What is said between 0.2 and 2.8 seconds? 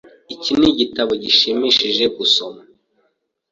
Iki nigitabo gishimishije gusoma.